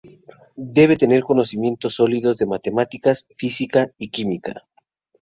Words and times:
Deben 0.65 0.97
tener 0.97 1.21
conocimientos 1.21 1.93
sólidos 1.93 2.35
de 2.37 2.47
matemáticas, 2.47 3.27
física 3.35 3.91
y 3.99 4.09
química. 4.09 4.65